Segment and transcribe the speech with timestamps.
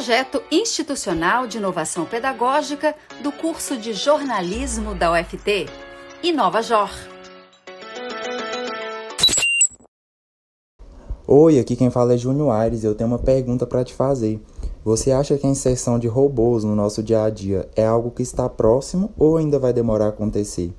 [0.00, 5.66] projeto institucional de inovação pedagógica do curso de jornalismo da UFT,
[6.22, 6.88] Inova Jor.
[11.26, 14.40] Oi, aqui quem fala é Júnior Aires eu tenho uma pergunta para te fazer.
[14.82, 18.22] Você acha que a inserção de robôs no nosso dia a dia é algo que
[18.22, 20.72] está próximo ou ainda vai demorar a acontecer?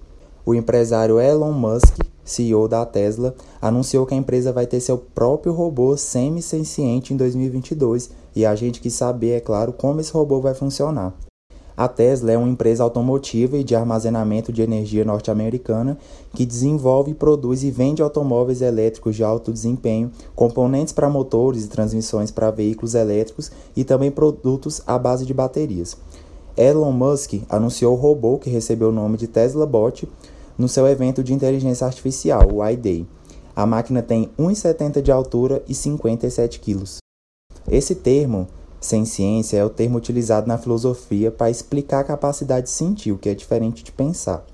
[0.44, 5.54] O empresário Elon Musk, CEO da Tesla, anunciou que a empresa vai ter seu próprio
[5.54, 10.54] robô semi-senciente em 2022 e a gente quis saber, é claro, como esse robô vai
[10.54, 11.14] funcionar.
[11.76, 15.98] A Tesla é uma empresa automotiva e de armazenamento de energia norte-americana
[16.34, 22.30] que desenvolve, produz e vende automóveis elétricos de alto desempenho, componentes para motores e transmissões
[22.30, 25.98] para veículos elétricos e também produtos à base de baterias.
[26.58, 30.08] Elon Musk anunciou o robô que recebeu o nome de Tesla Bot
[30.62, 33.08] no seu evento de inteligência artificial, o iDay.
[33.56, 37.00] A máquina tem 1,70 de altura e 57 quilos.
[37.68, 38.48] Esse termo,
[38.80, 43.18] sem ciência, é o termo utilizado na filosofia para explicar a capacidade de sentir, o
[43.18, 44.46] que é diferente de pensar.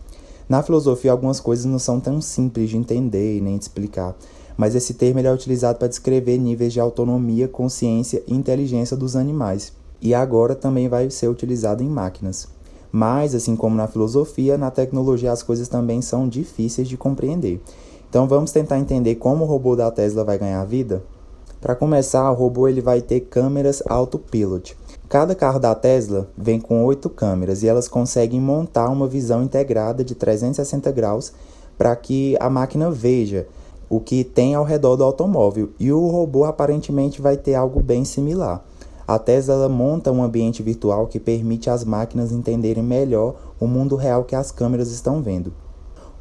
[0.47, 4.15] Na filosofia, algumas coisas não são tão simples de entender e nem de explicar,
[4.55, 9.73] mas esse termo é utilizado para descrever níveis de autonomia, consciência e inteligência dos animais
[10.01, 12.47] e agora também vai ser utilizado em máquinas.
[12.91, 17.61] Mas, assim como na filosofia, na tecnologia as coisas também são difíceis de compreender.
[18.09, 21.03] Então vamos tentar entender como o robô da Tesla vai ganhar vida?
[21.59, 24.77] Para começar, o robô ele vai ter câmeras autopilot.
[25.09, 30.03] Cada carro da Tesla vem com oito câmeras e elas conseguem montar uma visão integrada
[30.03, 31.33] de 360 graus
[31.77, 33.47] para que a máquina veja
[33.89, 38.03] o que tem ao redor do automóvel e o robô aparentemente vai ter algo bem
[38.05, 38.63] similar.
[39.07, 44.25] A Tesla monta um ambiente virtual que permite às máquinas entenderem melhor o mundo real
[44.25, 45.53] que as câmeras estão vendo.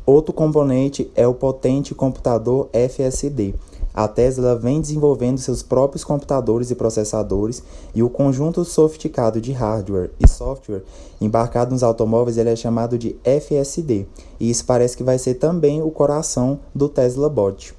[0.06, 3.56] Outro componente é o potente computador FSD.
[3.92, 7.60] A Tesla vem desenvolvendo seus próprios computadores e processadores
[7.92, 10.84] e o conjunto sofisticado de hardware e software
[11.20, 14.06] embarcado nos automóveis é chamado de FSD,
[14.38, 17.74] e isso parece que vai ser também o coração do Tesla Bot.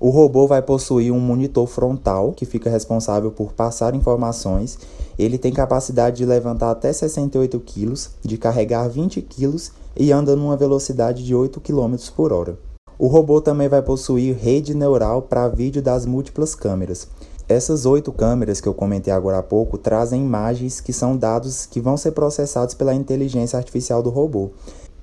[0.00, 4.78] O robô vai possuir um monitor frontal que fica responsável por passar informações.
[5.18, 9.56] Ele tem capacidade de levantar até 68 kg, de carregar 20 kg
[9.96, 12.56] e anda numa velocidade de 8 km por hora.
[12.96, 17.08] O robô também vai possuir rede neural para vídeo das múltiplas câmeras.
[17.48, 21.80] Essas oito câmeras que eu comentei agora há pouco trazem imagens que são dados que
[21.80, 24.50] vão ser processados pela inteligência artificial do robô.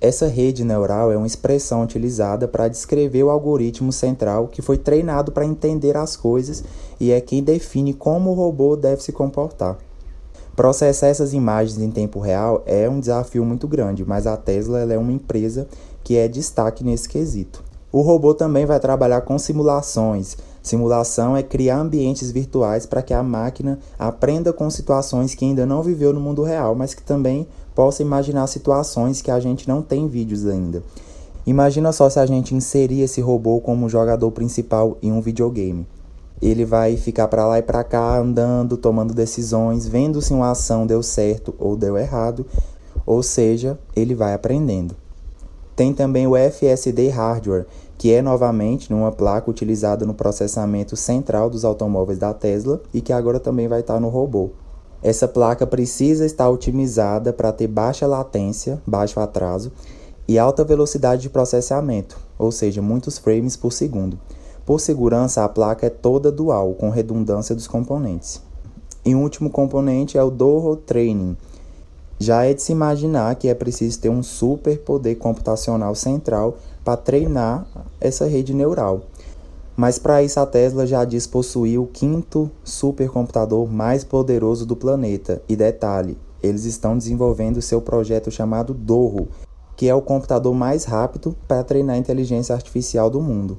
[0.05, 5.31] Essa rede neural é uma expressão utilizada para descrever o algoritmo central que foi treinado
[5.31, 6.63] para entender as coisas
[6.99, 9.79] e é quem define como o robô deve se comportar.
[10.55, 14.95] Processar essas imagens em tempo real é um desafio muito grande, mas a Tesla é
[14.95, 15.67] uma empresa
[16.03, 17.63] que é destaque nesse quesito.
[17.91, 20.37] O robô também vai trabalhar com simulações.
[20.66, 25.84] Simulação é criar ambientes virtuais para que a máquina aprenda com situações que ainda não
[25.84, 30.08] viveu no mundo real, mas que também possa imaginar situações que a gente não tem
[30.08, 30.81] vídeos ainda.
[31.46, 35.86] Imagina só se a gente inserir esse robô como jogador principal em um videogame.
[36.42, 40.88] Ele vai ficar para lá e para cá andando, tomando decisões, vendo se uma ação
[40.88, 42.44] deu certo ou deu errado,
[43.06, 44.96] ou seja, ele vai aprendendo.
[45.75, 47.66] Tem também o FSD Hardware,
[47.97, 53.12] que é novamente numa placa utilizada no processamento central dos automóveis da Tesla e que
[53.12, 54.52] agora também vai estar no robô.
[55.03, 59.72] Essa placa precisa estar otimizada para ter baixa latência, baixo atraso
[60.28, 64.18] e alta velocidade de processamento, ou seja, muitos frames por segundo.
[64.66, 68.41] Por segurança, a placa é toda dual, com redundância dos componentes.
[69.06, 71.38] E o último componente é o Doho Training.
[72.18, 76.96] Já é de se imaginar que é preciso ter um super poder computacional central para
[76.96, 77.68] treinar
[78.00, 79.02] essa rede neural.
[79.76, 85.42] Mas para isso a Tesla já diz possuir o quinto supercomputador mais poderoso do planeta.
[85.50, 89.28] E detalhe, eles estão desenvolvendo seu projeto chamado Douro,
[89.76, 93.58] que é o computador mais rápido para treinar inteligência artificial do mundo.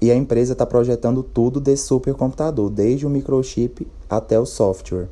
[0.00, 5.08] E a empresa está projetando tudo desse supercomputador, desde o microchip até o software.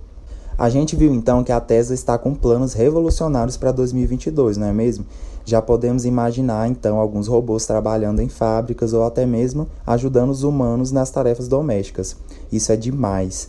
[0.58, 4.73] A gente viu então que a Tesla está com planos revolucionários para 2022, não é
[4.73, 5.05] mesmo?
[5.44, 10.91] Já podemos imaginar então alguns robôs trabalhando em fábricas ou até mesmo ajudando os humanos
[10.91, 12.17] nas tarefas domésticas.
[12.50, 13.49] Isso é demais.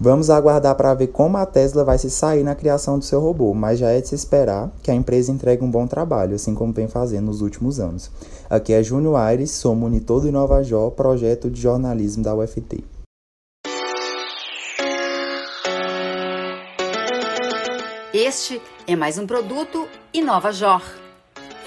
[0.00, 3.52] Vamos aguardar para ver como a Tesla vai se sair na criação do seu robô,
[3.52, 6.72] mas já é de se esperar que a empresa entregue um bom trabalho, assim como
[6.72, 8.10] vem fazendo nos últimos anos.
[8.48, 12.95] Aqui é Júnior Aires, sou monitor do InovaJó, projeto de jornalismo da UFT.
[18.18, 20.80] Este é mais um produto InovaJor.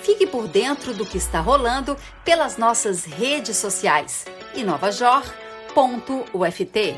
[0.01, 4.25] Fique por dentro do que está rolando pelas nossas redes sociais.
[4.55, 6.95] inovajor.uft